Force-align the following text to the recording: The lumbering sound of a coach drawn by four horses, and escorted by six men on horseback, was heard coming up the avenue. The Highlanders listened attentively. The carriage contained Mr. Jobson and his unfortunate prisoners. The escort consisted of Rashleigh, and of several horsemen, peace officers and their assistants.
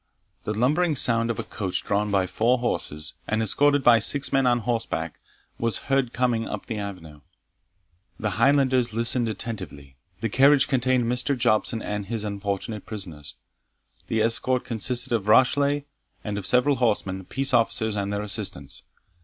The 0.45 0.53
lumbering 0.55 0.95
sound 0.95 1.29
of 1.29 1.37
a 1.37 1.43
coach 1.43 1.83
drawn 1.83 2.09
by 2.09 2.25
four 2.25 2.57
horses, 2.57 3.13
and 3.27 3.39
escorted 3.39 3.83
by 3.83 3.99
six 3.99 4.33
men 4.33 4.47
on 4.47 4.61
horseback, 4.61 5.19
was 5.59 5.91
heard 5.93 6.11
coming 6.11 6.47
up 6.47 6.65
the 6.65 6.79
avenue. 6.79 7.21
The 8.19 8.31
Highlanders 8.31 8.95
listened 8.95 9.27
attentively. 9.27 9.97
The 10.21 10.29
carriage 10.29 10.67
contained 10.67 11.03
Mr. 11.05 11.37
Jobson 11.37 11.83
and 11.83 12.07
his 12.07 12.23
unfortunate 12.23 12.87
prisoners. 12.87 13.35
The 14.07 14.23
escort 14.23 14.63
consisted 14.63 15.11
of 15.13 15.27
Rashleigh, 15.27 15.83
and 16.23 16.39
of 16.39 16.47
several 16.47 16.77
horsemen, 16.77 17.23
peace 17.25 17.53
officers 17.53 17.95
and 17.95 18.11
their 18.11 18.23
assistants. 18.23 18.81